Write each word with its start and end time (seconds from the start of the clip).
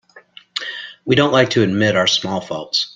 We 1.05 1.13
don't 1.13 1.31
like 1.31 1.51
to 1.51 1.61
admit 1.61 1.95
our 1.95 2.07
small 2.07 2.41
faults. 2.41 2.87